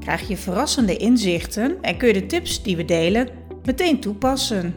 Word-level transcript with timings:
krijg 0.00 0.28
je 0.28 0.36
verrassende 0.36 0.96
inzichten 0.96 1.82
en 1.82 1.96
kun 1.96 2.08
je 2.08 2.14
de 2.14 2.26
tips 2.26 2.62
die 2.62 2.76
we 2.76 2.84
delen 2.84 3.28
meteen 3.64 4.00
toepassen. 4.00 4.76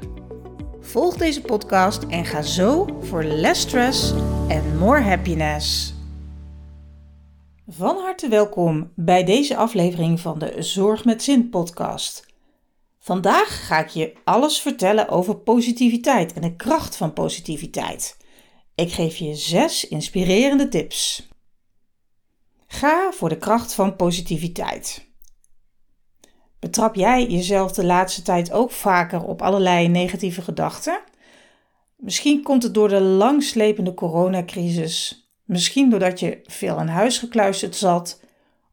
Volg 0.80 1.18
deze 1.18 1.42
podcast 1.42 2.04
en 2.04 2.26
ga 2.26 2.42
zo 2.42 2.98
voor 3.02 3.24
less 3.24 3.62
stress 3.62 4.14
en 4.48 4.78
more 4.78 5.02
happiness. 5.02 5.94
Van 7.68 7.98
harte 7.98 8.28
welkom 8.28 8.92
bij 8.96 9.24
deze 9.24 9.56
aflevering 9.56 10.20
van 10.20 10.40
de 10.40 10.56
Zorg 10.58 11.06
met 11.06 11.24
Zin 11.24 11.50
podcast. 11.50 12.26
Vandaag 13.00 13.68
ga 13.68 13.80
ik 13.80 13.90
je 13.90 14.14
alles 14.24 14.60
vertellen 14.60 15.10
over 15.10 15.36
positiviteit 15.36 16.34
en 16.34 16.42
de 16.42 16.56
kracht 16.56 16.96
van 16.96 17.14
positiviteit. 17.14 18.18
Ik 18.76 18.92
geef 18.92 19.16
je 19.16 19.36
zes 19.36 19.88
inspirerende 19.88 20.68
tips. 20.68 21.30
Ga 22.68 23.12
voor 23.12 23.30
de 23.30 23.38
kracht 23.38 23.74
van 23.74 23.96
positiviteit. 23.96 25.11
Betrap 26.62 26.96
jij 26.96 27.28
jezelf 27.28 27.72
de 27.72 27.86
laatste 27.86 28.22
tijd 28.22 28.52
ook 28.52 28.72
vaker 28.72 29.24
op 29.24 29.42
allerlei 29.42 29.88
negatieve 29.88 30.42
gedachten? 30.42 31.00
Misschien 31.96 32.44
komt 32.44 32.64
het 32.64 32.74
door 32.74 32.90
de 32.90 33.02
langslepende 33.02 33.94
coronacrisis, 33.94 35.28
misschien 35.44 35.90
doordat 35.90 36.20
je 36.20 36.40
veel 36.44 36.80
in 36.80 36.88
huis 36.88 37.18
gekluisterd 37.18 37.76
zat, 37.76 38.20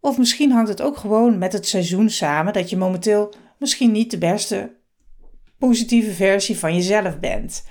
of 0.01 0.19
misschien 0.19 0.51
hangt 0.51 0.69
het 0.69 0.83
ook 0.83 0.97
gewoon 0.97 1.39
met 1.39 1.53
het 1.53 1.67
seizoen 1.67 2.11
samen 2.11 2.53
dat 2.53 2.71
je 2.71 2.77
momenteel 2.77 3.35
misschien 3.59 3.93
niet 3.93 4.11
de 4.11 4.19
beste 4.19 4.73
positieve 5.59 6.13
versie 6.13 6.59
van 6.59 6.75
jezelf 6.75 7.19
bent. 7.19 7.65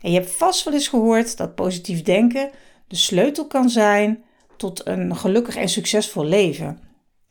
En 0.00 0.10
je 0.10 0.18
hebt 0.18 0.30
vast 0.30 0.64
wel 0.64 0.74
eens 0.74 0.88
gehoord 0.88 1.36
dat 1.36 1.54
positief 1.54 2.02
denken 2.02 2.50
de 2.88 2.96
sleutel 2.96 3.46
kan 3.46 3.70
zijn 3.70 4.24
tot 4.56 4.86
een 4.86 5.16
gelukkig 5.16 5.56
en 5.56 5.68
succesvol 5.68 6.24
leven. 6.24 6.78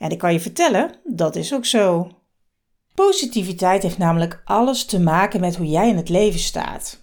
En 0.04 0.10
ik 0.10 0.18
kan 0.18 0.34
je 0.34 0.40
vertellen, 0.40 0.92
dat 1.04 1.36
is 1.36 1.54
ook 1.54 1.66
zo. 1.66 2.12
Positiviteit 2.94 3.84
heeft 3.84 3.98
namelijk 3.98 4.42
alles 4.46 4.86
te 4.86 5.00
maken 5.00 5.40
met 5.40 5.56
hoe 5.56 5.66
jij 5.66 5.90
in 5.90 5.98
het 5.98 6.10
leven 6.10 6.40
staat. 6.40 7.02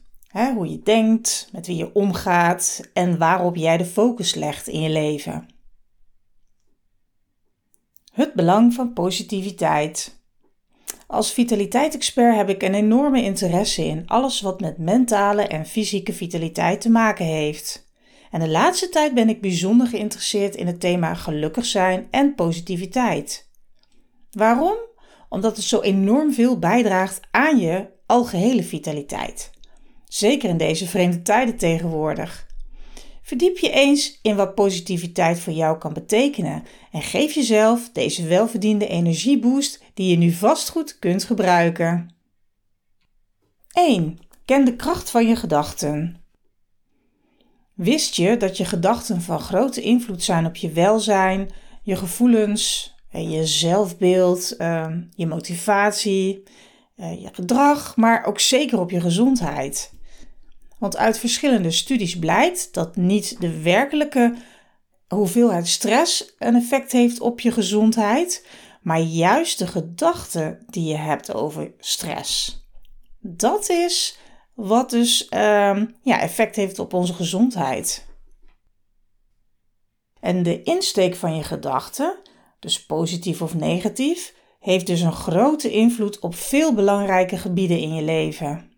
hoe 0.54 0.70
je 0.70 0.82
denkt, 0.82 1.48
met 1.52 1.66
wie 1.66 1.76
je 1.76 1.94
omgaat 1.94 2.80
en 2.92 3.18
waarop 3.18 3.56
jij 3.56 3.76
de 3.76 3.84
focus 3.84 4.34
legt 4.34 4.68
in 4.68 4.80
je 4.80 4.90
leven. 4.90 5.48
Het 8.12 8.34
belang 8.34 8.74
van 8.74 8.92
positiviteit. 8.92 10.18
Als 11.06 11.32
vitaliteitsexpert 11.32 12.36
heb 12.36 12.48
ik 12.48 12.62
een 12.62 12.74
enorme 12.74 13.22
interesse 13.22 13.84
in 13.84 14.06
alles 14.06 14.40
wat 14.40 14.60
met 14.60 14.78
mentale 14.78 15.46
en 15.46 15.66
fysieke 15.66 16.12
vitaliteit 16.12 16.80
te 16.80 16.90
maken 16.90 17.24
heeft. 17.24 17.89
En 18.30 18.40
de 18.40 18.48
laatste 18.48 18.88
tijd 18.88 19.14
ben 19.14 19.28
ik 19.28 19.40
bijzonder 19.40 19.86
geïnteresseerd 19.86 20.54
in 20.54 20.66
het 20.66 20.80
thema 20.80 21.14
gelukkig 21.14 21.66
zijn 21.66 22.08
en 22.10 22.34
positiviteit. 22.34 23.48
Waarom? 24.30 24.76
Omdat 25.28 25.56
het 25.56 25.64
zo 25.64 25.80
enorm 25.80 26.32
veel 26.32 26.58
bijdraagt 26.58 27.20
aan 27.30 27.58
je 27.58 27.86
algehele 28.06 28.62
vitaliteit. 28.62 29.50
Zeker 30.08 30.48
in 30.48 30.56
deze 30.56 30.86
vreemde 30.86 31.22
tijden 31.22 31.56
tegenwoordig. 31.56 32.48
Verdiep 33.22 33.58
je 33.58 33.70
eens 33.70 34.18
in 34.22 34.36
wat 34.36 34.54
positiviteit 34.54 35.40
voor 35.40 35.52
jou 35.52 35.78
kan 35.78 35.92
betekenen 35.92 36.62
en 36.92 37.02
geef 37.02 37.32
jezelf 37.32 37.90
deze 37.92 38.26
welverdiende 38.26 38.86
energieboost 38.86 39.82
die 39.94 40.10
je 40.10 40.16
nu 40.16 40.32
vastgoed 40.32 40.98
kunt 40.98 41.24
gebruiken. 41.24 42.14
1. 43.72 44.18
Ken 44.44 44.64
de 44.64 44.76
kracht 44.76 45.10
van 45.10 45.28
je 45.28 45.36
gedachten. 45.36 46.19
Wist 47.80 48.14
je 48.14 48.36
dat 48.36 48.56
je 48.56 48.64
gedachten 48.64 49.22
van 49.22 49.40
grote 49.40 49.80
invloed 49.80 50.22
zijn 50.22 50.46
op 50.46 50.56
je 50.56 50.70
welzijn, 50.70 51.50
je 51.82 51.96
gevoelens, 51.96 52.94
je 53.10 53.46
zelfbeeld, 53.46 54.56
ehm, 54.56 55.02
je 55.14 55.26
motivatie, 55.26 56.42
eh, 56.96 57.22
je 57.22 57.28
gedrag, 57.32 57.96
maar 57.96 58.24
ook 58.24 58.40
zeker 58.40 58.80
op 58.80 58.90
je 58.90 59.00
gezondheid? 59.00 59.92
Want 60.78 60.96
uit 60.96 61.18
verschillende 61.18 61.70
studies 61.70 62.18
blijkt 62.18 62.74
dat 62.74 62.96
niet 62.96 63.40
de 63.40 63.60
werkelijke 63.62 64.34
hoeveelheid 65.08 65.68
stress 65.68 66.34
een 66.38 66.54
effect 66.54 66.92
heeft 66.92 67.20
op 67.20 67.40
je 67.40 67.52
gezondheid, 67.52 68.46
maar 68.82 69.00
juist 69.00 69.58
de 69.58 69.66
gedachten 69.66 70.64
die 70.66 70.84
je 70.84 70.96
hebt 70.96 71.34
over 71.34 71.72
stress. 71.78 72.62
Dat 73.20 73.68
is 73.68 74.19
wat 74.66 74.90
dus 74.90 75.28
ehm, 75.28 75.86
ja, 76.02 76.20
effect 76.20 76.56
heeft 76.56 76.78
op 76.78 76.94
onze 76.94 77.14
gezondheid. 77.14 78.06
En 80.20 80.42
de 80.42 80.62
insteek 80.62 81.14
van 81.14 81.36
je 81.36 81.42
gedachten, 81.42 82.18
dus 82.58 82.86
positief 82.86 83.42
of 83.42 83.54
negatief, 83.54 84.34
heeft 84.60 84.86
dus 84.86 85.00
een 85.00 85.12
grote 85.12 85.70
invloed 85.70 86.18
op 86.18 86.34
veel 86.34 86.74
belangrijke 86.74 87.36
gebieden 87.36 87.78
in 87.78 87.94
je 87.94 88.02
leven. 88.02 88.70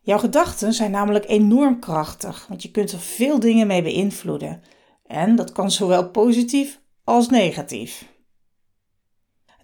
Jouw 0.00 0.18
gedachten 0.18 0.72
zijn 0.72 0.90
namelijk 0.90 1.28
enorm 1.28 1.78
krachtig, 1.78 2.46
want 2.48 2.62
je 2.62 2.70
kunt 2.70 2.92
er 2.92 3.00
veel 3.00 3.40
dingen 3.40 3.66
mee 3.66 3.82
beïnvloeden. 3.82 4.62
En 5.06 5.36
dat 5.36 5.52
kan 5.52 5.70
zowel 5.70 6.10
positief 6.10 6.80
als 7.04 7.28
negatief. 7.28 8.13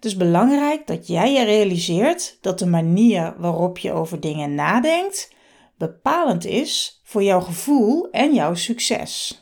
Het 0.01 0.11
is 0.11 0.17
belangrijk 0.17 0.87
dat 0.87 1.07
jij 1.07 1.33
je 1.33 1.43
realiseert 1.43 2.37
dat 2.41 2.59
de 2.59 2.65
manier 2.65 3.33
waarop 3.37 3.77
je 3.77 3.91
over 3.91 4.19
dingen 4.19 4.55
nadenkt 4.55 5.33
bepalend 5.77 6.45
is 6.45 7.01
voor 7.03 7.23
jouw 7.23 7.41
gevoel 7.41 8.09
en 8.09 8.33
jouw 8.33 8.53
succes. 8.53 9.41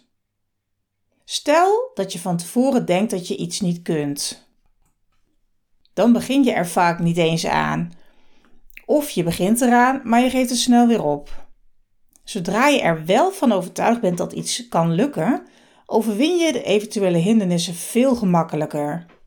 Stel 1.26 1.92
dat 1.94 2.14
je 2.14 2.20
van 2.20 2.38
tevoren 2.38 2.86
denkt 2.86 3.12
dat 3.12 3.28
je 3.28 3.36
iets 3.36 3.60
niet 3.60 3.82
kunt. 3.82 4.50
Dan 5.94 6.14
begin 6.14 6.44
je 6.44 6.52
er 6.52 6.68
vaak 6.68 7.00
niet 7.00 7.18
eens 7.18 7.46
aan. 7.46 7.92
Of 8.86 9.10
je 9.10 9.24
begint 9.24 9.62
eraan, 9.62 10.02
maar 10.04 10.22
je 10.22 10.30
geeft 10.30 10.50
het 10.50 10.60
snel 10.60 10.88
weer 10.88 11.04
op. 11.04 11.48
Zodra 12.24 12.68
je 12.68 12.82
er 12.82 13.06
wel 13.06 13.32
van 13.32 13.52
overtuigd 13.52 14.02
bent 14.02 14.18
dat 14.18 14.34
iets 14.34 14.68
kan 14.68 14.92
lukken, 14.92 15.48
overwin 15.86 16.38
je 16.38 16.52
de 16.52 16.64
eventuele 16.64 17.18
hindernissen 17.18 17.76
veel 17.76 18.16
gemakkelijker. 18.16 19.18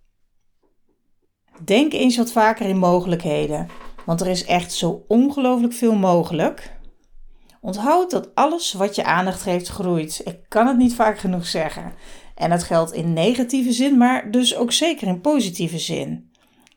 Denk 1.65 1.93
eens 1.93 2.17
wat 2.17 2.33
vaker 2.33 2.67
in 2.67 2.79
mogelijkheden, 2.79 3.69
want 4.05 4.21
er 4.21 4.27
is 4.27 4.45
echt 4.45 4.73
zo 4.73 5.05
ongelooflijk 5.09 5.73
veel 5.73 5.95
mogelijk. 5.95 6.73
Onthoud 7.61 8.11
dat 8.11 8.35
alles 8.35 8.73
wat 8.73 8.95
je 8.95 9.05
aandacht 9.05 9.43
geeft 9.43 9.69
groeit. 9.69 10.21
Ik 10.25 10.39
kan 10.49 10.67
het 10.67 10.77
niet 10.77 10.95
vaak 10.95 11.19
genoeg 11.19 11.47
zeggen. 11.47 11.93
En 12.35 12.51
dat 12.51 12.63
geldt 12.63 12.93
in 12.93 13.13
negatieve 13.13 13.73
zin, 13.73 13.97
maar 13.97 14.31
dus 14.31 14.57
ook 14.57 14.73
zeker 14.73 15.07
in 15.07 15.21
positieve 15.21 15.79
zin. 15.79 16.31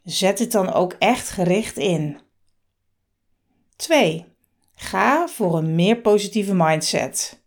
Zet 0.04 0.40
het 0.40 0.52
dan 0.52 0.74
ook 0.74 0.96
echt 1.00 1.30
gericht 1.30 1.78
in. 1.78 2.18
2. 3.76 4.26
Ga 4.76 5.28
voor 5.28 5.58
een 5.58 5.76
meer 5.76 5.98
positieve 5.98 6.54
mindset. 6.54 7.44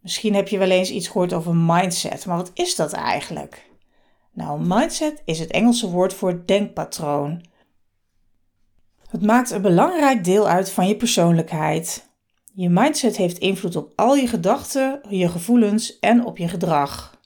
Misschien 0.00 0.34
heb 0.34 0.48
je 0.48 0.58
wel 0.58 0.70
eens 0.70 0.90
iets 0.90 1.08
gehoord 1.08 1.32
over 1.32 1.54
mindset, 1.56 2.26
maar 2.26 2.36
wat 2.36 2.50
is 2.54 2.76
dat 2.76 2.92
eigenlijk? 2.92 3.72
Nou, 4.34 4.60
mindset 4.66 5.22
is 5.24 5.38
het 5.38 5.50
Engelse 5.50 5.90
woord 5.90 6.14
voor 6.14 6.46
denkpatroon. 6.46 7.44
Het 9.08 9.22
maakt 9.22 9.50
een 9.50 9.62
belangrijk 9.62 10.24
deel 10.24 10.48
uit 10.48 10.70
van 10.70 10.88
je 10.88 10.96
persoonlijkheid. 10.96 12.08
Je 12.52 12.68
mindset 12.68 13.16
heeft 13.16 13.38
invloed 13.38 13.76
op 13.76 13.92
al 13.96 14.14
je 14.14 14.26
gedachten, 14.26 15.00
je 15.08 15.28
gevoelens 15.28 15.98
en 15.98 16.24
op 16.24 16.38
je 16.38 16.48
gedrag. 16.48 17.20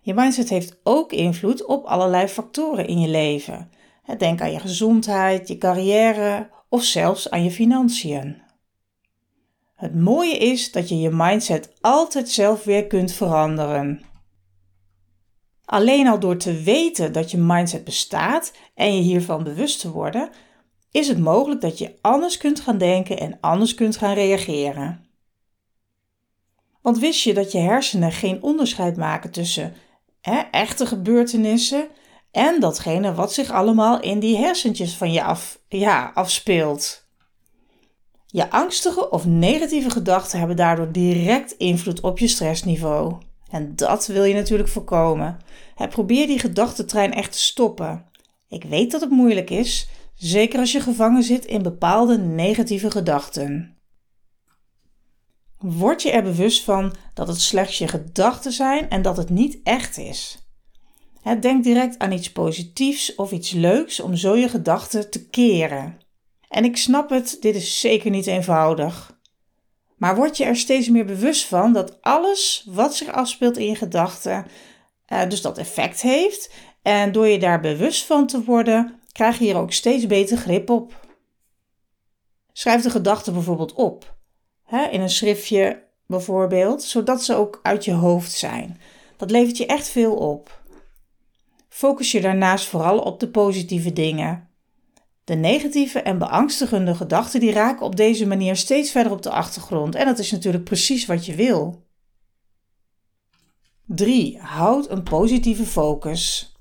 Je 0.00 0.14
mindset 0.14 0.48
heeft 0.48 0.80
ook 0.82 1.12
invloed 1.12 1.64
op 1.64 1.84
allerlei 1.84 2.26
factoren 2.26 2.86
in 2.86 3.00
je 3.00 3.08
leven. 3.08 3.70
Denk 4.18 4.40
aan 4.40 4.52
je 4.52 4.58
gezondheid, 4.58 5.48
je 5.48 5.58
carrière 5.58 6.50
of 6.68 6.84
zelfs 6.84 7.30
aan 7.30 7.44
je 7.44 7.50
financiën. 7.50 8.42
Het 9.74 9.94
mooie 9.94 10.36
is 10.36 10.72
dat 10.72 10.88
je 10.88 10.98
je 11.00 11.10
mindset 11.12 11.72
altijd 11.80 12.28
zelf 12.28 12.64
weer 12.64 12.86
kunt 12.86 13.12
veranderen. 13.12 14.02
Alleen 15.70 16.06
al 16.06 16.18
door 16.18 16.36
te 16.36 16.62
weten 16.62 17.12
dat 17.12 17.30
je 17.30 17.38
mindset 17.38 17.84
bestaat 17.84 18.52
en 18.74 18.96
je 18.96 19.02
hiervan 19.02 19.44
bewust 19.44 19.80
te 19.80 19.90
worden, 19.90 20.30
is 20.90 21.08
het 21.08 21.18
mogelijk 21.18 21.60
dat 21.60 21.78
je 21.78 21.94
anders 22.00 22.36
kunt 22.36 22.60
gaan 22.60 22.78
denken 22.78 23.18
en 23.18 23.38
anders 23.40 23.74
kunt 23.74 23.96
gaan 23.96 24.14
reageren. 24.14 25.06
Want 26.82 26.98
wist 26.98 27.22
je 27.22 27.34
dat 27.34 27.52
je 27.52 27.58
hersenen 27.58 28.12
geen 28.12 28.42
onderscheid 28.42 28.96
maken 28.96 29.30
tussen 29.30 29.74
hè, 30.20 30.38
echte 30.50 30.86
gebeurtenissen 30.86 31.88
en 32.30 32.60
datgene 32.60 33.14
wat 33.14 33.32
zich 33.32 33.50
allemaal 33.50 34.00
in 34.00 34.18
die 34.18 34.36
hersentjes 34.36 34.94
van 34.94 35.12
je 35.12 35.22
af, 35.22 35.60
ja, 35.68 36.10
afspeelt. 36.14 37.06
Je 38.26 38.50
angstige 38.50 39.10
of 39.10 39.26
negatieve 39.26 39.90
gedachten 39.90 40.38
hebben 40.38 40.56
daardoor 40.56 40.92
direct 40.92 41.52
invloed 41.52 42.00
op 42.00 42.18
je 42.18 42.28
stressniveau. 42.28 43.27
En 43.50 43.76
dat 43.76 44.06
wil 44.06 44.24
je 44.24 44.34
natuurlijk 44.34 44.68
voorkomen. 44.68 45.38
Probeer 45.88 46.26
die 46.26 46.38
gedachtentrein 46.38 47.12
echt 47.12 47.32
te 47.32 47.38
stoppen. 47.38 48.04
Ik 48.48 48.64
weet 48.64 48.90
dat 48.90 49.00
het 49.00 49.10
moeilijk 49.10 49.50
is, 49.50 49.88
zeker 50.14 50.58
als 50.58 50.72
je 50.72 50.80
gevangen 50.80 51.22
zit 51.22 51.44
in 51.44 51.62
bepaalde 51.62 52.18
negatieve 52.18 52.90
gedachten. 52.90 53.76
Word 55.58 56.02
je 56.02 56.10
er 56.10 56.22
bewust 56.22 56.64
van 56.64 56.94
dat 57.14 57.28
het 57.28 57.40
slechts 57.40 57.78
je 57.78 57.88
gedachten 57.88 58.52
zijn 58.52 58.88
en 58.88 59.02
dat 59.02 59.16
het 59.16 59.30
niet 59.30 59.60
echt 59.62 59.98
is. 59.98 60.38
Denk 61.40 61.64
direct 61.64 61.98
aan 61.98 62.12
iets 62.12 62.32
positiefs 62.32 63.14
of 63.14 63.32
iets 63.32 63.52
leuks 63.52 64.00
om 64.00 64.16
zo 64.16 64.36
je 64.36 64.48
gedachten 64.48 65.10
te 65.10 65.28
keren. 65.28 65.98
En 66.48 66.64
ik 66.64 66.76
snap 66.76 67.10
het, 67.10 67.36
dit 67.40 67.54
is 67.54 67.80
zeker 67.80 68.10
niet 68.10 68.26
eenvoudig. 68.26 69.17
Maar 69.98 70.16
word 70.16 70.36
je 70.36 70.44
er 70.44 70.56
steeds 70.56 70.88
meer 70.88 71.04
bewust 71.04 71.44
van 71.44 71.72
dat 71.72 72.02
alles 72.02 72.66
wat 72.70 72.94
zich 72.94 73.08
afspeelt 73.08 73.56
in 73.56 73.66
je 73.66 73.74
gedachten, 73.74 74.46
uh, 75.08 75.28
dus 75.28 75.42
dat 75.42 75.58
effect 75.58 76.00
heeft. 76.00 76.50
En 76.82 77.12
door 77.12 77.26
je 77.28 77.38
daar 77.38 77.60
bewust 77.60 78.04
van 78.04 78.26
te 78.26 78.44
worden, 78.44 79.00
krijg 79.12 79.38
je 79.38 79.44
hier 79.44 79.56
ook 79.56 79.72
steeds 79.72 80.06
beter 80.06 80.36
grip 80.36 80.70
op. 80.70 81.06
Schrijf 82.52 82.82
de 82.82 82.90
gedachten 82.90 83.32
bijvoorbeeld 83.32 83.72
op. 83.72 84.16
Hè, 84.64 84.86
in 84.86 85.00
een 85.00 85.10
schriftje 85.10 85.82
bijvoorbeeld, 86.06 86.82
zodat 86.82 87.24
ze 87.24 87.34
ook 87.34 87.60
uit 87.62 87.84
je 87.84 87.92
hoofd 87.92 88.32
zijn. 88.32 88.80
Dat 89.16 89.30
levert 89.30 89.56
je 89.56 89.66
echt 89.66 89.88
veel 89.88 90.14
op. 90.14 90.62
Focus 91.68 92.12
je 92.12 92.20
daarnaast 92.20 92.66
vooral 92.66 92.98
op 92.98 93.20
de 93.20 93.28
positieve 93.28 93.92
dingen. 93.92 94.47
De 95.28 95.34
negatieve 95.34 96.00
en 96.02 96.18
beangstigende 96.18 96.94
gedachten 96.94 97.40
die 97.40 97.52
raken 97.52 97.86
op 97.86 97.96
deze 97.96 98.26
manier 98.26 98.56
steeds 98.56 98.90
verder 98.90 99.12
op 99.12 99.22
de 99.22 99.30
achtergrond 99.30 99.94
en 99.94 100.06
dat 100.06 100.18
is 100.18 100.30
natuurlijk 100.30 100.64
precies 100.64 101.06
wat 101.06 101.26
je 101.26 101.34
wil. 101.34 101.86
3. 103.86 104.38
Houd 104.38 104.90
een 104.90 105.02
positieve 105.02 105.64
focus. 105.64 106.52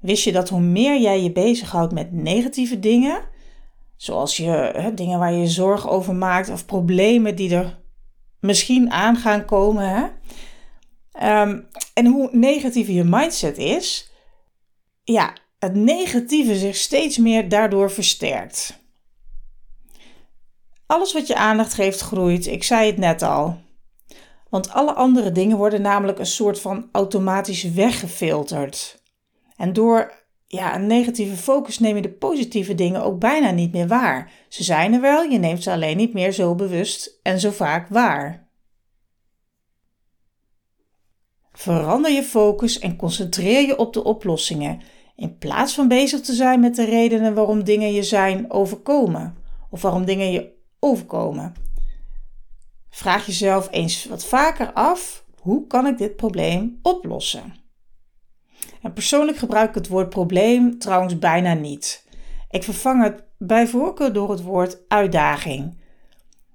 Wist 0.00 0.24
je 0.24 0.32
dat 0.32 0.48
hoe 0.48 0.60
meer 0.60 1.00
jij 1.00 1.22
je 1.22 1.32
bezighoudt 1.32 1.92
met 1.92 2.12
negatieve 2.12 2.78
dingen, 2.78 3.20
zoals 3.96 4.36
je, 4.36 4.50
hè, 4.74 4.94
dingen 4.94 5.18
waar 5.18 5.32
je 5.32 5.48
zorgen 5.48 5.90
over 5.90 6.14
maakt 6.14 6.50
of 6.50 6.66
problemen 6.66 7.36
die 7.36 7.54
er 7.54 7.78
misschien 8.40 8.90
aan 8.90 9.16
gaan 9.16 9.44
komen, 9.44 9.88
hè? 9.88 10.06
Ehm, 11.12 11.60
en 11.94 12.06
hoe 12.06 12.28
negatief 12.32 12.88
je 12.88 13.04
mindset 13.04 13.58
is, 13.58 14.10
ja, 15.04 15.36
het 15.66 15.74
negatieve 15.74 16.56
zich 16.56 16.76
steeds 16.76 17.18
meer 17.18 17.48
daardoor 17.48 17.90
versterkt. 17.90 18.84
Alles 20.86 21.12
wat 21.12 21.26
je 21.26 21.36
aandacht 21.36 21.74
geeft 21.74 22.00
groeit, 22.00 22.46
ik 22.46 22.62
zei 22.62 22.86
het 22.86 22.96
net 22.96 23.22
al. 23.22 23.58
Want 24.48 24.70
alle 24.70 24.92
andere 24.92 25.32
dingen 25.32 25.56
worden 25.56 25.82
namelijk 25.82 26.18
een 26.18 26.26
soort 26.26 26.60
van 26.60 26.88
automatisch 26.92 27.62
weggefilterd. 27.62 29.02
En 29.56 29.72
door 29.72 30.12
ja, 30.46 30.74
een 30.74 30.86
negatieve 30.86 31.36
focus 31.36 31.78
neem 31.78 31.96
je 31.96 32.02
de 32.02 32.12
positieve 32.12 32.74
dingen 32.74 33.02
ook 33.02 33.18
bijna 33.18 33.50
niet 33.50 33.72
meer 33.72 33.88
waar. 33.88 34.32
Ze 34.48 34.64
zijn 34.64 34.92
er 34.92 35.00
wel, 35.00 35.22
je 35.22 35.38
neemt 35.38 35.62
ze 35.62 35.70
alleen 35.70 35.96
niet 35.96 36.12
meer 36.12 36.32
zo 36.32 36.54
bewust 36.54 37.18
en 37.22 37.40
zo 37.40 37.50
vaak 37.50 37.88
waar. 37.88 38.48
Verander 41.52 42.10
je 42.10 42.22
focus 42.22 42.78
en 42.78 42.96
concentreer 42.96 43.66
je 43.66 43.78
op 43.78 43.92
de 43.92 44.04
oplossingen 44.04 44.80
in 45.16 45.38
plaats 45.38 45.74
van 45.74 45.88
bezig 45.88 46.20
te 46.20 46.32
zijn 46.32 46.60
met 46.60 46.76
de 46.76 46.84
redenen 46.84 47.34
waarom 47.34 47.64
dingen 47.64 47.92
je 47.92 48.02
zijn 48.02 48.50
overkomen 48.50 49.36
of 49.70 49.82
waarom 49.82 50.04
dingen 50.04 50.32
je 50.32 50.52
overkomen. 50.78 51.54
Vraag 52.90 53.26
jezelf 53.26 53.68
eens 53.70 54.04
wat 54.04 54.24
vaker 54.24 54.72
af: 54.72 55.24
hoe 55.40 55.66
kan 55.66 55.86
ik 55.86 55.98
dit 55.98 56.16
probleem 56.16 56.78
oplossen? 56.82 57.54
En 58.82 58.92
persoonlijk 58.92 59.38
gebruik 59.38 59.68
ik 59.68 59.74
het 59.74 59.88
woord 59.88 60.08
probleem 60.08 60.78
trouwens 60.78 61.18
bijna 61.18 61.54
niet. 61.54 62.08
Ik 62.50 62.62
vervang 62.62 63.02
het 63.02 63.24
bij 63.38 63.66
voorkeur 63.66 64.12
door 64.12 64.30
het 64.30 64.42
woord 64.42 64.78
uitdaging. 64.88 65.78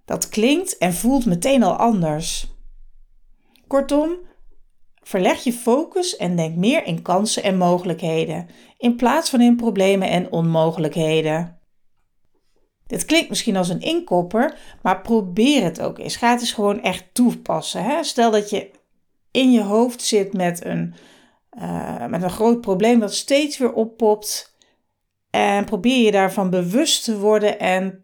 Dat 0.06 0.30
klinkt 0.30 0.78
en 0.78 0.94
voelt 0.94 1.26
meteen 1.26 1.64
al 1.64 1.76
anders. 1.76 2.48
Kortom, 3.68 4.12
Verleg 5.12 5.44
je 5.44 5.54
focus 5.54 6.16
en 6.16 6.36
denk 6.36 6.56
meer 6.56 6.86
in 6.86 7.02
kansen 7.02 7.44
en 7.44 7.58
mogelijkheden, 7.58 8.48
in 8.78 8.96
plaats 8.96 9.30
van 9.30 9.42
in 9.42 9.56
problemen 9.56 10.10
en 10.10 10.32
onmogelijkheden. 10.32 11.60
Dit 12.88 13.06
klinkt 13.06 13.30
misschien 13.30 13.58
als 13.58 13.70
een 13.70 13.82
inkopper, 13.82 14.58
maar 14.82 15.02
probeer 15.02 15.64
het 15.64 15.82
ook 15.82 15.98
eens. 15.98 16.16
Ga 16.16 16.32
het 16.32 16.40
eens 16.40 16.52
gewoon 16.52 16.82
echt 16.82 17.06
toepassen. 17.14 17.84
Hè? 17.84 18.04
Stel 18.04 18.32
dat 18.32 18.50
je 18.50 18.72
in 19.32 19.52
je 19.52 19.62
hoofd 19.62 20.02
zit 20.02 20.34
met 20.34 20.66
een, 20.66 20.94
uh, 21.60 22.06
met 22.06 22.24
een 22.24 22.30
groot 22.30 22.62
probleem 22.62 23.00
dat 23.00 23.14
steeds 23.14 23.58
weer 23.58 23.74
oppopt. 23.74 24.56
En 25.30 25.66
probeer 25.66 26.06
je 26.06 26.12
daarvan 26.12 26.50
bewust 26.50 27.04
te 27.04 27.20
worden 27.20 27.60
en 27.60 28.04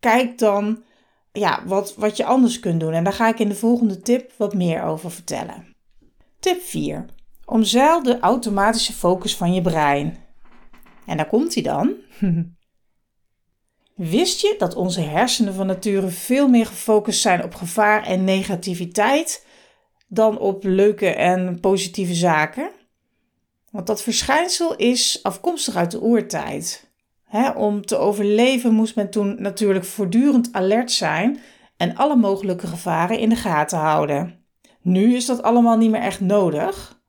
kijk 0.00 0.38
dan 0.38 0.82
ja, 1.32 1.62
wat, 1.66 1.94
wat 1.96 2.16
je 2.16 2.24
anders 2.24 2.60
kunt 2.60 2.80
doen. 2.80 2.92
En 2.92 3.04
daar 3.04 3.12
ga 3.12 3.28
ik 3.28 3.38
in 3.38 3.48
de 3.48 3.54
volgende 3.54 4.00
tip 4.00 4.32
wat 4.36 4.54
meer 4.54 4.82
over 4.82 5.10
vertellen. 5.10 5.74
Tip 6.40 6.62
4. 6.62 7.04
Omzeil 7.44 8.02
de 8.02 8.18
automatische 8.18 8.92
focus 8.92 9.36
van 9.36 9.54
je 9.54 9.62
brein. 9.62 10.16
En 11.06 11.16
daar 11.16 11.28
komt 11.28 11.54
hij 11.54 11.62
dan. 11.62 11.94
Wist 13.94 14.40
je 14.40 14.54
dat 14.58 14.74
onze 14.74 15.00
hersenen 15.00 15.54
van 15.54 15.66
nature 15.66 16.08
veel 16.08 16.48
meer 16.48 16.66
gefocust 16.66 17.20
zijn 17.20 17.44
op 17.44 17.54
gevaar 17.54 18.02
en 18.02 18.24
negativiteit 18.24 19.46
dan 20.08 20.38
op 20.38 20.64
leuke 20.64 21.08
en 21.08 21.60
positieve 21.60 22.14
zaken? 22.14 22.70
Want 23.70 23.86
dat 23.86 24.02
verschijnsel 24.02 24.76
is 24.76 25.22
afkomstig 25.22 25.76
uit 25.76 25.90
de 25.90 26.02
oertijd. 26.02 26.90
om 27.54 27.86
te 27.86 27.96
overleven 27.96 28.72
moest 28.72 28.96
men 28.96 29.10
toen 29.10 29.42
natuurlijk 29.42 29.84
voortdurend 29.84 30.48
alert 30.52 30.92
zijn 30.92 31.40
en 31.76 31.96
alle 31.96 32.16
mogelijke 32.16 32.66
gevaren 32.66 33.18
in 33.18 33.28
de 33.28 33.36
gaten 33.36 33.78
houden. 33.78 34.35
Nu 34.86 35.14
is 35.14 35.26
dat 35.26 35.42
allemaal 35.42 35.76
niet 35.76 35.90
meer 35.90 36.00
echt 36.00 36.20
nodig. 36.20 37.00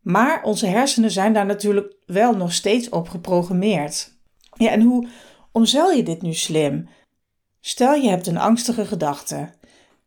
Maar 0.00 0.42
onze 0.42 0.66
hersenen 0.66 1.10
zijn 1.10 1.32
daar 1.32 1.46
natuurlijk 1.46 1.94
wel 2.06 2.36
nog 2.36 2.52
steeds 2.52 2.88
op 2.88 3.08
geprogrammeerd. 3.08 4.12
Ja, 4.54 4.70
en 4.70 4.80
hoe 4.80 5.08
omzeil 5.52 5.90
je 5.90 6.02
dit 6.02 6.22
nu 6.22 6.34
slim? 6.34 6.88
Stel 7.60 7.94
je 7.94 8.08
hebt 8.08 8.26
een 8.26 8.38
angstige 8.38 8.86
gedachte. 8.86 9.50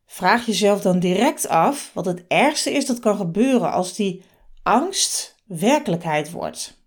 Vraag 0.06 0.46
jezelf 0.46 0.82
dan 0.82 1.00
direct 1.00 1.48
af 1.48 1.92
wat 1.94 2.06
het 2.06 2.24
ergste 2.28 2.72
is 2.72 2.86
dat 2.86 3.00
kan 3.00 3.18
gebeuren 3.18 3.72
als 3.72 3.96
die 3.96 4.24
angst 4.64 5.36
werkelijkheid 5.46 6.32
wordt. 6.32 6.82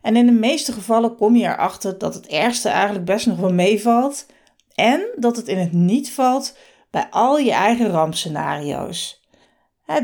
En 0.00 0.16
in 0.16 0.26
de 0.26 0.32
meeste 0.32 0.72
gevallen 0.72 1.16
kom 1.16 1.36
je 1.36 1.44
erachter 1.44 1.98
dat 1.98 2.14
het 2.14 2.26
ergste 2.26 2.68
eigenlijk 2.68 3.04
best 3.04 3.26
nog 3.26 3.38
wel 3.38 3.52
meevalt 3.52 4.26
en 4.74 5.06
dat 5.16 5.36
het 5.36 5.48
in 5.48 5.58
het 5.58 5.72
niet 5.72 6.12
valt 6.12 6.56
bij 6.90 7.06
al 7.10 7.38
je 7.38 7.52
eigen 7.52 7.90
rampscenario's. 7.90 9.19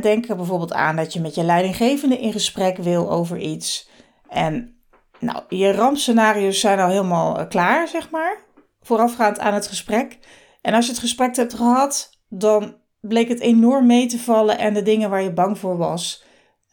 Denk 0.00 0.28
er 0.28 0.36
bijvoorbeeld 0.36 0.72
aan 0.72 0.96
dat 0.96 1.12
je 1.12 1.20
met 1.20 1.34
je 1.34 1.42
leidinggevende 1.42 2.18
in 2.18 2.32
gesprek 2.32 2.76
wil 2.76 3.10
over 3.10 3.38
iets. 3.38 3.88
En 4.28 4.80
nou, 5.18 5.42
je 5.48 5.72
rampscenario's 5.72 6.60
zijn 6.60 6.78
al 6.78 6.88
helemaal 6.88 7.38
eh, 7.38 7.48
klaar, 7.48 7.88
zeg 7.88 8.10
maar, 8.10 8.38
voorafgaand 8.80 9.38
aan 9.38 9.54
het 9.54 9.66
gesprek. 9.66 10.18
En 10.60 10.74
als 10.74 10.84
je 10.84 10.90
het 10.90 11.00
gesprek 11.00 11.36
hebt 11.36 11.54
gehad, 11.54 12.10
dan 12.28 12.76
bleek 13.00 13.28
het 13.28 13.40
enorm 13.40 13.86
mee 13.86 14.06
te 14.06 14.18
vallen 14.18 14.58
en 14.58 14.74
de 14.74 14.82
dingen 14.82 15.10
waar 15.10 15.22
je 15.22 15.32
bang 15.32 15.58
voor 15.58 15.76
was, 15.76 16.24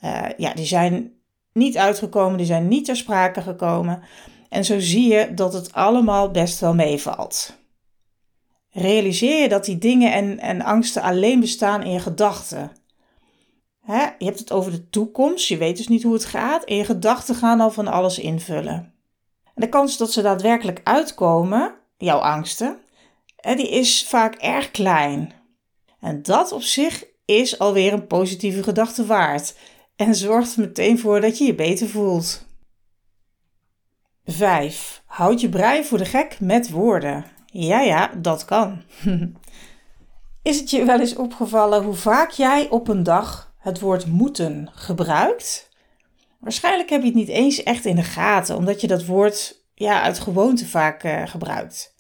uh, 0.04 0.26
ja, 0.38 0.54
die 0.54 0.66
zijn 0.66 1.12
niet 1.54 1.78
uitgekomen, 1.78 2.38
die 2.38 2.46
zijn 2.46 2.68
niet 2.68 2.86
ter 2.86 2.96
sprake 2.96 3.42
gekomen. 3.42 4.04
En 4.50 4.66
zo 4.66 4.80
zie 4.80 5.14
je 5.14 5.34
dat 5.34 5.54
het 5.54 5.74
allemaal 5.74 6.32
best 6.32 6.60
wel 6.60 6.74
meevalt. 6.74 7.62
Realiseer 8.70 9.42
je 9.42 9.50
dat 9.50 9.66
die 9.66 9.78
dingen 9.78 10.14
en, 10.14 10.40
en 10.40 10.62
angsten 10.62 11.02
alleen 11.02 11.40
bestaan 11.40 11.84
in 11.84 11.92
je 11.92 12.00
gedachten. 12.00 12.72
Hè? 13.84 14.04
Je 14.18 14.26
hebt 14.26 14.40
het 14.40 14.52
over 14.52 14.72
de 14.72 14.90
toekomst, 14.90 15.48
je 15.48 15.58
weet 15.58 15.78
dus 15.78 15.88
niet 15.88 16.04
hoe 16.04 16.14
het 16.14 16.26
gaat 16.26 16.64
en 16.64 16.76
je 16.76 16.86
gedachten 16.86 17.36
gaan 17.36 17.60
al 17.60 17.72
van 17.72 17.88
alles 17.88 18.20
invullen. 18.20 18.94
En 19.44 19.62
de 19.62 19.70
kans 19.70 19.98
dat 19.98 20.12
ze 20.12 20.22
daadwerkelijk 20.22 20.82
uitkomen, 20.84 21.76
jouw 21.98 22.20
angsten, 22.20 22.78
die 23.42 23.70
is 23.70 24.08
vaak 24.08 24.36
erg 24.36 24.72
klein. 24.72 25.34
En 26.00 26.24
dat 26.24 26.52
op 26.52 26.62
zich 26.62 27.06
is 27.26 27.60
alweer 27.60 27.94
een 27.94 28.08
positieve 28.08 28.64
gedachte 28.64 29.06
waard 29.06 29.56
en 29.96 30.16
zorgt 30.16 30.58
meteen 30.58 31.00
voor 31.00 31.22
dat 31.22 31.38
je 31.38 31.46
je 31.46 31.56
beter 31.56 31.88
voelt. 31.88 32.46
5. 34.26 35.04
Houd 35.06 35.42
je 35.42 35.50
brein 35.50 35.86
voor 35.86 35.98
de 35.98 36.06
gek 36.06 36.40
met 36.40 36.70
woorden. 36.70 37.26
Ja, 37.46 37.82
ja, 37.82 38.12
dat 38.18 38.46
kan. 38.46 38.82
is 40.42 40.60
het 40.60 40.70
je 40.70 40.86
wel 40.86 41.00
eens 41.00 41.16
opgevallen 41.16 41.84
hoe 41.84 41.94
vaak 41.94 42.32
jij 42.32 42.70
op 42.70 42.88
een 42.88 43.04
dag 43.04 43.53
het 43.64 43.80
woord 43.80 44.06
moeten 44.06 44.70
gebruikt. 44.74 45.70
Waarschijnlijk 46.40 46.90
heb 46.90 47.02
je 47.02 47.08
het 47.08 47.16
niet 47.16 47.28
eens 47.28 47.64
echt 47.64 47.86
in 47.86 47.96
de 47.96 48.04
gaten, 48.04 48.56
omdat 48.56 48.82
je 48.82 48.88
dat 48.88 49.06
woord 49.06 49.62
ja, 49.74 50.02
uit 50.02 50.20
gewoonte 50.20 50.68
vaak 50.68 51.04
uh, 51.04 51.28
gebruikt. 51.28 51.96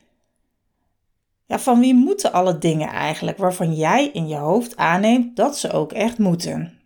Ja, 1.45 1.59
van 1.59 1.79
wie 1.79 1.93
moeten 1.93 2.33
alle 2.33 2.57
dingen 2.57 2.89
eigenlijk 2.89 3.37
waarvan 3.37 3.73
jij 3.73 4.09
in 4.13 4.27
je 4.27 4.35
hoofd 4.35 4.77
aanneemt 4.77 5.35
dat 5.35 5.57
ze 5.57 5.71
ook 5.71 5.91
echt 5.91 6.17
moeten? 6.17 6.79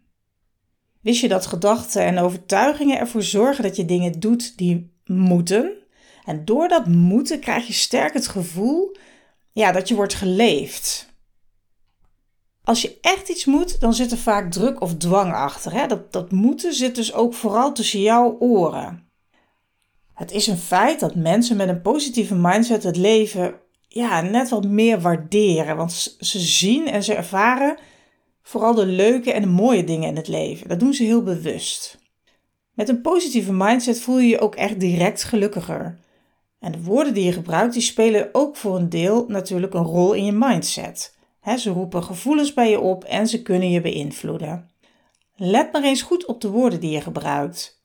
Wist 1.01 1.21
je 1.21 1.27
dat 1.27 1.45
gedachten 1.45 2.01
en 2.01 2.19
overtuigingen 2.19 2.99
ervoor 2.99 3.23
zorgen 3.23 3.63
dat 3.63 3.75
je 3.75 3.85
dingen 3.85 4.19
doet 4.19 4.57
die 4.57 4.93
moeten? 5.05 5.71
En 6.25 6.45
door 6.45 6.67
dat 6.67 6.87
moeten 6.87 7.39
krijg 7.39 7.67
je 7.67 7.73
sterk 7.73 8.13
het 8.13 8.27
gevoel 8.27 8.95
ja, 9.51 9.71
dat 9.71 9.87
je 9.87 9.95
wordt 9.95 10.13
geleefd. 10.13 11.06
Als 12.67 12.81
je 12.81 12.97
echt 13.01 13.29
iets 13.29 13.45
moet, 13.45 13.79
dan 13.79 13.93
zit 13.93 14.11
er 14.11 14.17
vaak 14.17 14.51
druk 14.51 14.81
of 14.81 14.97
dwang 14.97 15.33
achter. 15.33 15.73
Hè? 15.73 15.87
Dat, 15.87 16.13
dat 16.13 16.31
moeten 16.31 16.73
zit 16.73 16.95
dus 16.95 17.13
ook 17.13 17.33
vooral 17.33 17.73
tussen 17.73 18.01
jouw 18.01 18.35
oren. 18.39 19.09
Het 20.13 20.31
is 20.31 20.47
een 20.47 20.57
feit 20.57 20.99
dat 20.99 21.15
mensen 21.15 21.57
met 21.57 21.69
een 21.69 21.81
positieve 21.81 22.35
mindset 22.35 22.83
het 22.83 22.97
leven 22.97 23.53
ja, 23.87 24.21
net 24.21 24.49
wat 24.49 24.65
meer 24.65 25.01
waarderen. 25.01 25.77
Want 25.77 26.17
ze 26.19 26.39
zien 26.39 26.87
en 26.87 27.03
ze 27.03 27.13
ervaren 27.13 27.77
vooral 28.41 28.73
de 28.73 28.85
leuke 28.85 29.31
en 29.31 29.41
de 29.41 29.47
mooie 29.47 29.83
dingen 29.83 30.09
in 30.09 30.15
het 30.15 30.27
leven. 30.27 30.67
Dat 30.67 30.79
doen 30.79 30.93
ze 30.93 31.03
heel 31.03 31.23
bewust. 31.23 31.97
Met 32.73 32.89
een 32.89 33.01
positieve 33.01 33.53
mindset 33.53 34.01
voel 34.01 34.19
je 34.19 34.27
je 34.27 34.39
ook 34.39 34.55
echt 34.55 34.79
direct 34.79 35.23
gelukkiger. 35.23 35.99
En 36.59 36.71
de 36.71 36.83
woorden 36.83 37.13
die 37.13 37.25
je 37.25 37.31
gebruikt, 37.31 37.73
die 37.73 37.81
spelen 37.81 38.29
ook 38.31 38.55
voor 38.55 38.75
een 38.75 38.89
deel 38.89 39.25
natuurlijk 39.27 39.73
een 39.73 39.83
rol 39.83 40.13
in 40.13 40.25
je 40.25 40.31
mindset. 40.31 41.15
Ze 41.55 41.69
roepen 41.69 42.03
gevoelens 42.03 42.53
bij 42.53 42.69
je 42.69 42.79
op 42.79 43.03
en 43.03 43.27
ze 43.27 43.41
kunnen 43.41 43.69
je 43.69 43.81
beïnvloeden. 43.81 44.69
Let 45.35 45.71
maar 45.71 45.83
eens 45.83 46.01
goed 46.01 46.25
op 46.25 46.41
de 46.41 46.49
woorden 46.49 46.79
die 46.79 46.91
je 46.91 47.01
gebruikt. 47.01 47.81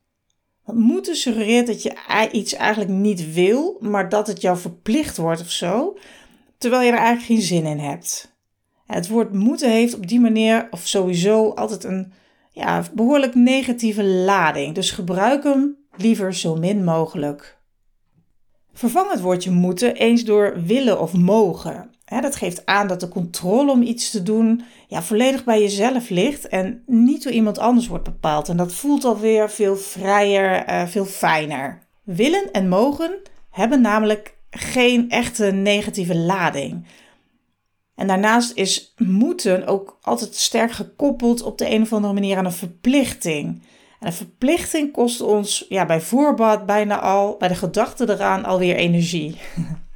Want 0.65 0.79
moeten 0.79 1.17
suggereert 1.17 1.67
dat 1.67 1.83
je 1.83 2.29
iets 2.33 2.55
eigenlijk 2.55 2.91
niet 2.91 3.35
wil, 3.35 3.77
maar 3.81 4.09
dat 4.09 4.27
het 4.27 4.41
jou 4.41 4.59
verplicht 4.59 5.17
wordt 5.17 5.41
of 5.41 5.51
zo, 5.51 5.97
terwijl 6.59 6.83
je 6.83 6.91
er 6.91 6.99
eigenlijk 6.99 7.27
geen 7.27 7.41
zin 7.41 7.67
in 7.67 7.79
hebt. 7.79 8.37
Het 8.87 9.09
woord 9.09 9.33
moeten 9.33 9.71
heeft 9.71 9.95
op 9.95 10.07
die 10.07 10.21
manier, 10.21 10.69
of 10.71 10.87
sowieso, 10.87 11.51
altijd 11.51 11.85
een 11.85 12.13
ja, 12.51 12.85
behoorlijk 12.95 13.35
negatieve 13.35 14.05
lading. 14.05 14.75
Dus 14.75 14.91
gebruik 14.91 15.45
hem 15.45 15.77
liever 15.97 16.35
zo 16.35 16.57
min 16.57 16.85
mogelijk. 16.85 17.59
Vervang 18.73 19.11
het 19.11 19.21
woordje 19.21 19.51
moeten 19.51 19.95
eens 19.95 20.25
door 20.25 20.63
willen 20.63 21.01
of 21.01 21.13
mogen. 21.13 21.91
Dat 22.21 22.37
geeft 22.37 22.67
aan 22.67 22.87
dat 22.87 23.01
de 23.01 23.09
controle 23.09 23.71
om 23.71 23.83
iets 23.83 24.11
te 24.11 24.23
doen 24.23 24.63
ja, 24.89 25.03
volledig 25.03 25.45
bij 25.45 25.61
jezelf 25.61 26.09
ligt 26.09 26.49
en 26.49 26.83
niet 26.87 27.23
door 27.23 27.33
iemand 27.33 27.59
anders 27.59 27.87
wordt 27.87 28.05
bepaald. 28.05 28.49
En 28.49 28.57
dat 28.57 28.73
voelt 28.73 29.05
alweer 29.05 29.51
veel 29.51 29.77
vrijer, 29.77 30.69
uh, 30.69 30.87
veel 30.87 31.05
fijner. 31.05 31.83
Willen 32.03 32.51
en 32.53 32.69
mogen 32.69 33.19
hebben 33.51 33.81
namelijk 33.81 34.37
geen 34.51 35.11
echte 35.11 35.45
negatieve 35.45 36.17
lading. 36.17 36.87
En 37.95 38.07
daarnaast 38.07 38.53
is 38.55 38.95
moeten 38.97 39.67
ook 39.67 39.99
altijd 40.03 40.35
sterk 40.35 40.73
gekoppeld 40.73 41.43
op 41.43 41.59
de 41.59 41.71
een 41.71 41.83
of 41.83 41.93
andere 41.93 42.13
manier 42.13 42.37
aan 42.37 42.45
een 42.45 42.53
verplichting. 42.53 43.63
En 44.01 44.07
een 44.07 44.13
verplichting 44.13 44.93
kost 44.93 45.21
ons 45.21 45.67
ja, 45.69 45.87
bij 45.87 46.01
voorbaat 46.01 46.67
bijna 46.67 47.01
al, 47.01 47.37
bij 47.39 47.49
de 47.49 47.55
gedachte 47.55 48.11
eraan, 48.11 48.45
alweer 48.45 48.77
energie. 48.77 49.37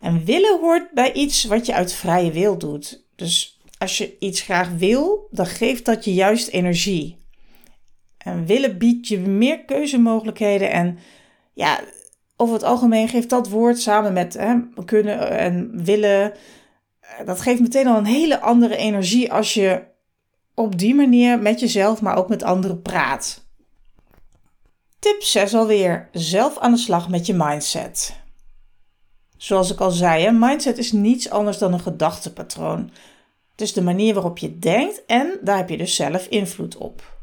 en 0.00 0.24
willen 0.24 0.60
hoort 0.60 0.90
bij 0.92 1.12
iets 1.12 1.44
wat 1.44 1.66
je 1.66 1.74
uit 1.74 1.92
vrije 1.92 2.32
wil 2.32 2.58
doet. 2.58 3.04
Dus 3.16 3.60
als 3.78 3.98
je 3.98 4.16
iets 4.18 4.40
graag 4.40 4.68
wil, 4.68 5.28
dan 5.30 5.46
geeft 5.46 5.84
dat 5.84 6.04
je 6.04 6.14
juist 6.14 6.48
energie. 6.48 7.18
En 8.18 8.46
willen 8.46 8.78
biedt 8.78 9.08
je 9.08 9.18
meer 9.18 9.64
keuzemogelijkheden 9.64 10.70
en 10.70 10.98
ja, 11.52 11.80
over 12.36 12.54
het 12.54 12.64
algemeen 12.64 13.08
geeft 13.08 13.30
dat 13.30 13.48
woord 13.48 13.78
samen 13.78 14.12
met 14.12 14.34
hè, 14.34 14.56
kunnen 14.84 15.38
en 15.38 15.84
willen, 15.84 16.32
dat 17.24 17.40
geeft 17.40 17.60
meteen 17.60 17.86
al 17.86 17.96
een 17.96 18.04
hele 18.04 18.40
andere 18.40 18.76
energie 18.76 19.32
als 19.32 19.54
je 19.54 19.82
op 20.54 20.78
die 20.78 20.94
manier 20.94 21.38
met 21.38 21.60
jezelf, 21.60 22.00
maar 22.00 22.16
ook 22.16 22.28
met 22.28 22.42
anderen 22.42 22.82
praat. 22.82 23.48
Tip 24.98 25.22
6 25.22 25.54
alweer. 25.54 26.08
Zelf 26.12 26.58
aan 26.58 26.72
de 26.72 26.78
slag 26.78 27.08
met 27.08 27.26
je 27.26 27.34
mindset. 27.34 28.19
Zoals 29.40 29.70
ik 29.70 29.80
al 29.80 29.90
zei, 29.90 30.30
mindset 30.30 30.78
is 30.78 30.92
niets 30.92 31.30
anders 31.30 31.58
dan 31.58 31.72
een 31.72 31.80
gedachtepatroon. 31.80 32.90
Het 33.50 33.60
is 33.60 33.72
de 33.72 33.82
manier 33.82 34.14
waarop 34.14 34.38
je 34.38 34.58
denkt 34.58 35.04
en 35.06 35.38
daar 35.42 35.56
heb 35.56 35.68
je 35.68 35.76
dus 35.76 35.94
zelf 35.94 36.26
invloed 36.26 36.76
op. 36.76 37.18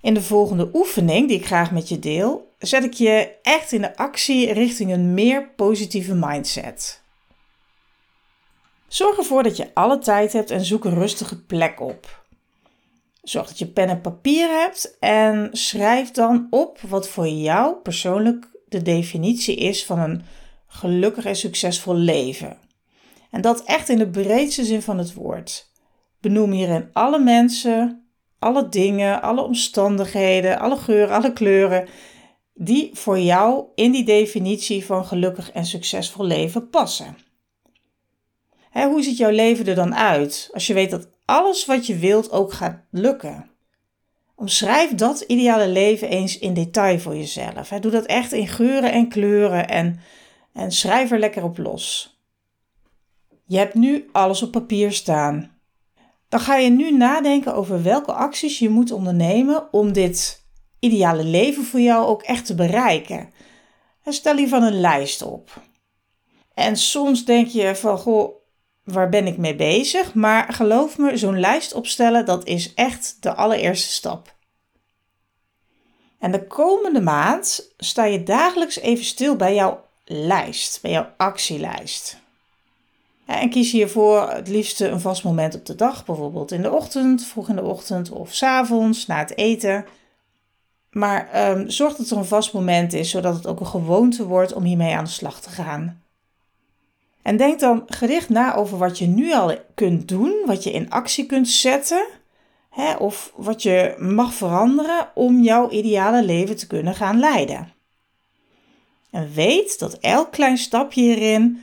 In 0.00 0.14
de 0.14 0.22
volgende 0.22 0.70
oefening, 0.72 1.28
die 1.28 1.36
ik 1.36 1.46
graag 1.46 1.70
met 1.70 1.88
je 1.88 1.98
deel, 1.98 2.52
zet 2.58 2.84
ik 2.84 2.92
je 2.92 3.34
echt 3.42 3.72
in 3.72 3.80
de 3.80 3.96
actie 3.96 4.52
richting 4.52 4.92
een 4.92 5.14
meer 5.14 5.48
positieve 5.56 6.14
mindset. 6.14 7.02
Zorg 8.88 9.18
ervoor 9.18 9.42
dat 9.42 9.56
je 9.56 9.70
alle 9.74 9.98
tijd 9.98 10.32
hebt 10.32 10.50
en 10.50 10.64
zoek 10.64 10.84
een 10.84 10.94
rustige 10.94 11.42
plek 11.42 11.80
op. 11.80 12.24
Zorg 13.22 13.46
dat 13.46 13.58
je 13.58 13.66
pen 13.66 13.88
en 13.88 14.00
papier 14.00 14.48
hebt 14.48 14.96
en 15.00 15.48
schrijf 15.52 16.10
dan 16.10 16.46
op 16.50 16.80
wat 16.80 17.08
voor 17.08 17.28
jou 17.28 17.74
persoonlijk 17.74 18.48
de 18.68 18.82
definitie 18.82 19.56
is 19.56 19.84
van 19.84 19.98
een 19.98 20.22
gelukkig 20.74 21.24
en 21.24 21.36
succesvol 21.36 21.94
leven. 21.94 22.58
En 23.30 23.40
dat 23.40 23.64
echt 23.64 23.88
in 23.88 23.98
de 23.98 24.10
breedste 24.10 24.64
zin 24.64 24.82
van 24.82 24.98
het 24.98 25.14
woord. 25.14 25.70
Benoem 26.20 26.50
hierin 26.50 26.88
alle 26.92 27.18
mensen, 27.18 28.06
alle 28.38 28.68
dingen, 28.68 29.22
alle 29.22 29.42
omstandigheden, 29.42 30.58
alle 30.58 30.76
geuren, 30.76 31.14
alle 31.14 31.32
kleuren 31.32 31.88
die 32.54 32.90
voor 32.92 33.18
jou 33.18 33.64
in 33.74 33.92
die 33.92 34.04
definitie 34.04 34.84
van 34.84 35.04
gelukkig 35.04 35.50
en 35.52 35.66
succesvol 35.66 36.24
leven 36.24 36.70
passen. 36.70 37.16
Hoe 38.72 39.02
ziet 39.02 39.16
jouw 39.16 39.30
leven 39.30 39.66
er 39.66 39.74
dan 39.74 39.94
uit 39.94 40.48
als 40.52 40.66
je 40.66 40.74
weet 40.74 40.90
dat 40.90 41.08
alles 41.24 41.64
wat 41.64 41.86
je 41.86 41.96
wilt 41.96 42.30
ook 42.30 42.52
gaat 42.52 42.80
lukken? 42.90 43.50
Omschrijf 44.36 44.94
dat 44.94 45.20
ideale 45.20 45.68
leven 45.68 46.08
eens 46.08 46.38
in 46.38 46.54
detail 46.54 46.98
voor 46.98 47.16
jezelf. 47.16 47.68
Doe 47.68 47.90
dat 47.90 48.06
echt 48.06 48.32
in 48.32 48.48
geuren 48.48 48.92
en 48.92 49.08
kleuren 49.08 49.68
en, 49.68 50.00
en 50.54 50.72
schrijf 50.72 51.10
er 51.10 51.18
lekker 51.18 51.42
op 51.42 51.58
los. 51.58 52.18
Je 53.46 53.58
hebt 53.58 53.74
nu 53.74 54.08
alles 54.12 54.42
op 54.42 54.50
papier 54.52 54.92
staan. 54.92 55.58
Dan 56.28 56.40
ga 56.40 56.56
je 56.56 56.70
nu 56.70 56.90
nadenken 56.96 57.54
over 57.54 57.82
welke 57.82 58.12
acties 58.12 58.58
je 58.58 58.68
moet 58.68 58.90
ondernemen 58.90 59.72
om 59.72 59.92
dit 59.92 60.46
ideale 60.78 61.24
leven 61.24 61.64
voor 61.64 61.80
jou 61.80 62.06
ook 62.06 62.22
echt 62.22 62.46
te 62.46 62.54
bereiken. 62.54 63.32
En 64.02 64.12
stel 64.12 64.36
hiervan 64.36 64.62
een 64.62 64.80
lijst 64.80 65.22
op. 65.22 65.62
En 66.54 66.76
soms 66.76 67.24
denk 67.24 67.46
je 67.46 67.76
van, 67.76 67.98
goh, 67.98 68.34
waar 68.84 69.08
ben 69.08 69.26
ik 69.26 69.36
mee 69.36 69.54
bezig? 69.54 70.14
Maar 70.14 70.52
geloof 70.52 70.98
me, 70.98 71.16
zo'n 71.16 71.40
lijst 71.40 71.72
opstellen, 71.72 72.24
dat 72.24 72.46
is 72.46 72.74
echt 72.74 73.16
de 73.20 73.34
allereerste 73.34 73.92
stap. 73.92 74.36
En 76.18 76.32
de 76.32 76.46
komende 76.46 77.00
maand 77.00 77.74
sta 77.76 78.04
je 78.04 78.22
dagelijks 78.22 78.78
even 78.78 79.04
stil 79.04 79.36
bij 79.36 79.54
jouw 79.54 79.83
lijst, 80.04 80.82
bij 80.82 80.90
jouw 80.90 81.12
actielijst. 81.16 82.22
En 83.24 83.50
kies 83.50 83.72
hiervoor 83.72 84.30
het 84.30 84.48
liefste 84.48 84.88
een 84.88 85.00
vast 85.00 85.24
moment 85.24 85.54
op 85.54 85.66
de 85.66 85.74
dag, 85.74 86.04
bijvoorbeeld 86.04 86.52
in 86.52 86.62
de 86.62 86.72
ochtend, 86.72 87.24
vroeg 87.24 87.48
in 87.48 87.56
de 87.56 87.62
ochtend 87.62 88.10
of 88.10 88.34
s 88.34 88.42
avonds 88.42 89.06
na 89.06 89.18
het 89.18 89.36
eten. 89.36 89.84
Maar 90.90 91.50
um, 91.50 91.70
zorg 91.70 91.96
dat 91.96 92.10
er 92.10 92.16
een 92.16 92.24
vast 92.24 92.52
moment 92.52 92.92
is, 92.92 93.10
zodat 93.10 93.34
het 93.34 93.46
ook 93.46 93.60
een 93.60 93.66
gewoonte 93.66 94.26
wordt 94.26 94.52
om 94.52 94.62
hiermee 94.62 94.94
aan 94.94 95.04
de 95.04 95.10
slag 95.10 95.40
te 95.40 95.50
gaan. 95.50 96.02
En 97.22 97.36
denk 97.36 97.60
dan 97.60 97.82
gericht 97.86 98.28
na 98.28 98.54
over 98.54 98.78
wat 98.78 98.98
je 98.98 99.06
nu 99.06 99.32
al 99.32 99.54
kunt 99.74 100.08
doen, 100.08 100.42
wat 100.46 100.62
je 100.62 100.70
in 100.70 100.90
actie 100.90 101.26
kunt 101.26 101.48
zetten, 101.48 102.06
hè, 102.70 102.94
of 102.94 103.32
wat 103.36 103.62
je 103.62 103.94
mag 103.98 104.34
veranderen 104.34 105.08
om 105.14 105.42
jouw 105.42 105.70
ideale 105.70 106.24
leven 106.24 106.56
te 106.56 106.66
kunnen 106.66 106.94
gaan 106.94 107.18
leiden. 107.18 107.73
En 109.14 109.32
weet 109.34 109.78
dat 109.78 109.98
elk 109.98 110.32
klein 110.32 110.58
stapje 110.58 111.00
hierin 111.00 111.62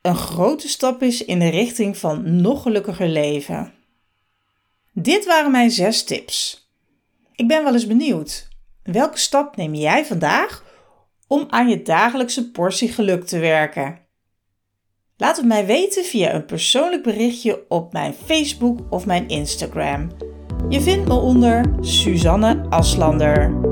een 0.00 0.16
grote 0.16 0.68
stap 0.68 1.02
is 1.02 1.24
in 1.24 1.38
de 1.38 1.48
richting 1.48 1.96
van 1.96 2.40
nog 2.40 2.62
gelukkiger 2.62 3.08
leven. 3.08 3.72
Dit 4.92 5.24
waren 5.24 5.50
mijn 5.50 5.70
zes 5.70 6.04
tips. 6.04 6.68
Ik 7.34 7.48
ben 7.48 7.64
wel 7.64 7.72
eens 7.72 7.86
benieuwd. 7.86 8.48
Welke 8.82 9.18
stap 9.18 9.56
neem 9.56 9.74
jij 9.74 10.06
vandaag 10.06 10.64
om 11.26 11.44
aan 11.48 11.68
je 11.68 11.82
dagelijkse 11.82 12.50
portie 12.50 12.92
geluk 12.92 13.24
te 13.24 13.38
werken? 13.38 13.98
Laat 15.16 15.36
het 15.36 15.46
mij 15.46 15.66
weten 15.66 16.04
via 16.04 16.34
een 16.34 16.46
persoonlijk 16.46 17.02
berichtje 17.02 17.64
op 17.68 17.92
mijn 17.92 18.14
Facebook 18.14 18.78
of 18.90 19.06
mijn 19.06 19.28
Instagram. 19.28 20.08
Je 20.68 20.80
vindt 20.80 21.08
me 21.08 21.14
onder 21.14 21.74
Suzanne 21.80 22.66
Aslander. 22.68 23.71